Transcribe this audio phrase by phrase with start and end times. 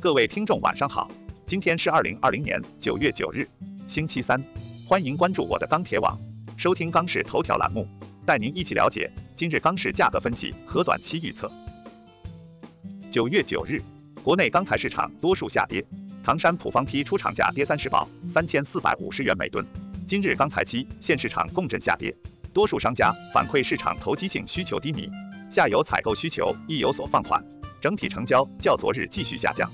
[0.00, 1.10] 各位听众晚上好，
[1.44, 3.44] 今天是二零二零年九月九日，
[3.88, 4.40] 星期三，
[4.86, 6.16] 欢迎关注我的钢铁网，
[6.56, 7.84] 收听钢市头条栏目，
[8.24, 11.50] 带您一起了解今日钢市价格分析和短期预测。
[13.10, 13.82] 九月九日，
[14.22, 15.84] 国内钢材市场多数下跌，
[16.22, 19.66] 唐山普方坯出厂价跌三十报三千四百五十元每吨。
[20.06, 22.16] 今日钢材期现市场共振下跌，
[22.52, 25.10] 多数商家反馈市场投机性需求低迷，
[25.50, 27.44] 下游采购需求亦有所放缓，
[27.80, 29.68] 整体成交较昨日继续下降。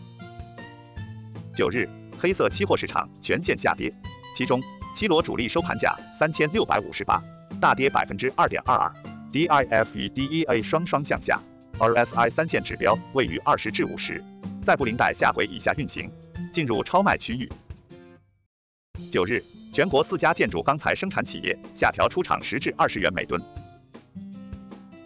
[1.54, 3.94] 九日，黑色期货市场全线下跌，
[4.34, 4.60] 其中
[4.92, 7.22] 七罗主力收盘价三千六百五十八，
[7.60, 8.92] 大跌百分之二点二二
[9.32, 11.40] ，DIF 与 DEA 双双向下
[11.78, 14.20] ，RSI 三线指标位于二十至五十，
[14.64, 16.10] 在布林带下轨以下运行，
[16.52, 17.48] 进入超卖区域。
[19.12, 19.40] 九日，
[19.72, 23.40] 全国四家建筑钢材生产企业下调出厂十至二十元每吨。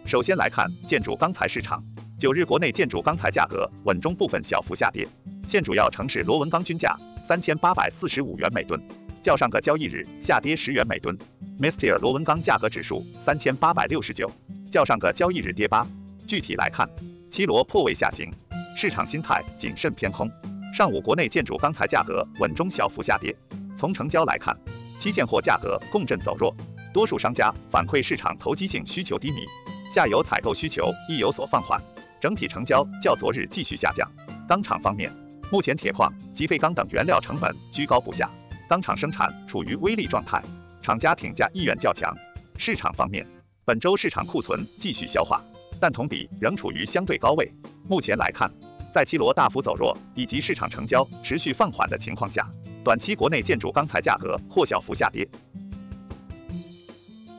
[0.03, 1.83] 首先来看建筑钢材市场，
[2.17, 5.07] 九日国内建筑钢材价格稳中部分小幅下跌。
[5.49, 8.79] 现主要城市螺纹钢均价三千八百四十五元每吨，
[9.19, 11.17] 较上个交易日下跌十元每吨。
[11.59, 14.31] Mister 螺纹钢价格指数三千八百六十九，
[14.69, 15.87] 较上个交易日跌八。
[16.27, 16.87] 具体来看，
[17.31, 18.31] 七螺破位下行，
[18.77, 20.29] 市场心态谨慎偏空。
[20.71, 23.35] 上午国内建筑钢材价格稳中小幅下跌。
[23.75, 24.55] 从成交来看，
[24.99, 26.55] 期现货价格共振走弱，
[26.93, 29.47] 多数商家反馈市场投机性需求低迷，
[29.91, 31.81] 下游采购需求亦有所放缓，
[32.21, 34.07] 整体成交较昨日继续下降。
[34.47, 35.11] 钢厂方面。
[35.51, 38.29] 目前铁矿及废钢等原料成本居高不下，
[38.67, 40.39] 钢厂生产处于微利状态，
[40.79, 42.15] 厂家挺价意愿较强。
[42.55, 43.25] 市场方面，
[43.65, 45.41] 本周市场库存继续消化，
[45.79, 47.51] 但同比仍处于相对高位。
[47.87, 48.51] 目前来看，
[48.93, 52.47] 在七罗大幅走弱以及市场成交持续放缓的情况下，
[52.83, 55.27] 短期国内建筑钢材价格或小幅下跌。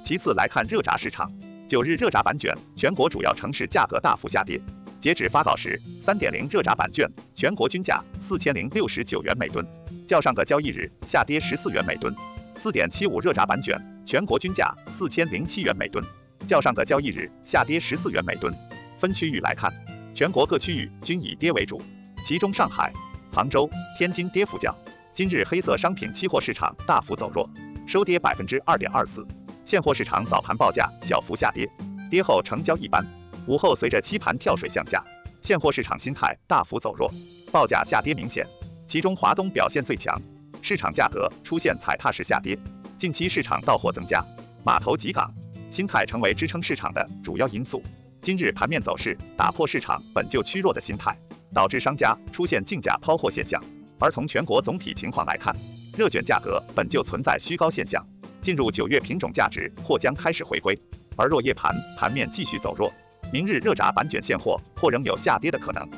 [0.02, 1.30] 其次来看热轧市场，
[1.68, 4.60] 九日热轧板卷全国主要城市价格大幅下跌。
[5.00, 9.66] 截止发稿时，三点零热轧板卷全国均价四千零六十九元每吨，
[10.06, 12.14] 较上个交易日下跌十四元每吨。
[12.54, 16.04] 四点七五热轧板卷全国均价四千零七元每吨，
[16.46, 18.54] 较上个交易日下跌十四元每吨。
[18.98, 19.72] 分区域来看，
[20.14, 21.80] 全国各区域均以跌为主，
[22.22, 22.92] 其中上海、
[23.32, 24.76] 杭州、天津跌幅较。
[25.14, 27.48] 今日黑色商品期货市场大幅走弱，
[27.86, 29.26] 收跌百分之二点二四。
[29.64, 31.66] 现货市场早盘报价小幅下跌，
[32.10, 33.02] 跌后成交一般。
[33.50, 35.04] 午后随着期盘跳水向下，
[35.42, 37.12] 现货市场心态大幅走弱，
[37.50, 38.46] 报价下跌明显。
[38.86, 40.22] 其中华东表现最强，
[40.62, 42.56] 市场价格出现踩踏式下跌。
[42.96, 44.24] 近期市场到货增加，
[44.64, 45.34] 码头及港
[45.68, 47.82] 心态成为支撑市场的主要因素。
[48.22, 51.18] 今日盘面走势打破市场本就趋弱的心态，
[51.52, 53.60] 导致商家出现竞价抛货现象。
[53.98, 55.52] 而从全国总体情况来看，
[55.98, 58.00] 热卷价格本就存在虚高现象，
[58.40, 60.80] 进入九月品种价值或将开始回归。
[61.16, 62.90] 而若夜盘盘面继续走弱，
[63.32, 65.88] 明日热轧板卷现货或仍有下跌的可能。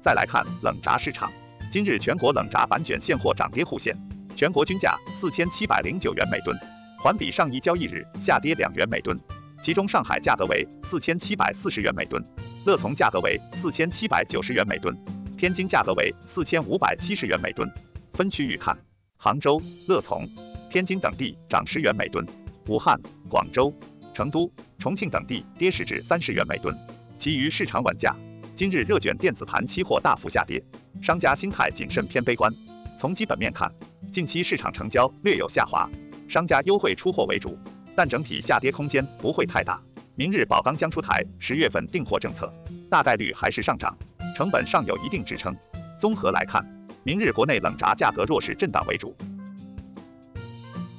[0.00, 1.30] 再来看冷轧市场，
[1.70, 3.94] 今日全国冷轧板卷现货涨跌互现，
[4.34, 6.56] 全国均价四千七百零九元每吨，
[6.98, 9.18] 环比上一交易日下跌两元每吨。
[9.60, 12.24] 其中上海价格为四千七百四十元每吨，
[12.64, 14.96] 乐从价格为四千七百九十元每吨，
[15.36, 17.70] 天津价格为四千五百七十元每吨。
[18.14, 18.76] 分区域看，
[19.18, 20.26] 杭州、乐从、
[20.70, 22.26] 天津等地涨十元每吨，
[22.66, 22.98] 武汉、
[23.28, 23.72] 广州。
[24.12, 26.76] 成都、重庆等地跌十至三十元每吨，
[27.16, 28.14] 其余市场稳价。
[28.54, 30.62] 今日热卷电子盘期货大幅下跌，
[31.00, 32.52] 商家心态谨慎偏悲观。
[32.98, 33.72] 从基本面看，
[34.12, 35.88] 近期市场成交略有下滑，
[36.28, 37.58] 商家优惠出货为主，
[37.96, 39.80] 但整体下跌空间不会太大。
[40.14, 42.52] 明日宝钢将出台十月份订货政策，
[42.90, 43.96] 大概率还是上涨，
[44.36, 45.56] 成本尚有一定支撑。
[45.98, 46.62] 综合来看，
[47.02, 49.16] 明日国内冷轧价格弱势震荡为主。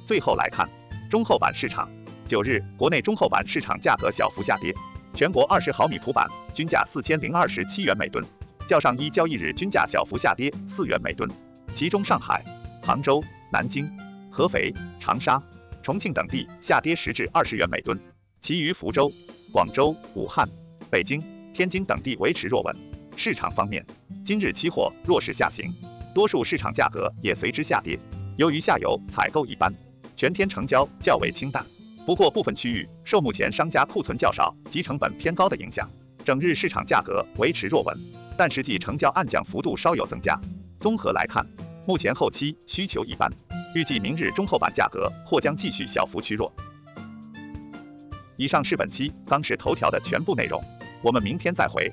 [0.04, 0.68] 最后来看
[1.08, 1.88] 中厚板市场。
[2.26, 4.74] 九日，国内中厚板市场价格小幅下跌，
[5.12, 8.24] 全国二十毫米普板均价四千零二十七元每吨，
[8.66, 11.30] 较上一交易日均价小幅下跌四元每吨。
[11.74, 12.42] 其中上海、
[12.82, 13.90] 杭州、南京、
[14.30, 15.42] 合肥、长沙、
[15.82, 18.00] 重庆等地下跌十至二十元每吨，
[18.40, 19.12] 其余福州、
[19.52, 20.48] 广州、武汉、
[20.90, 22.74] 北京、天津等地维持弱稳。
[23.16, 23.84] 市场方面，
[24.24, 25.70] 今日期货弱势下行，
[26.14, 27.98] 多数市场价格也随之下跌。
[28.38, 29.72] 由于下游采购一般，
[30.16, 31.64] 全天成交较为清淡。
[32.06, 35.88] 不过部分区域受目前商家库存较少及成本偏高的影响，
[36.22, 37.98] 整日市场价格维持弱稳，
[38.36, 40.38] 但实际成交暗降幅度稍有增加。
[40.78, 41.46] 综合来看，
[41.86, 43.32] 目前后期需求一般，
[43.74, 46.52] 预计明日中厚板价格或将继续小幅趋弱。
[48.36, 50.62] 以上是本期钢市头条的全部内容，
[51.02, 51.90] 我们明天再会。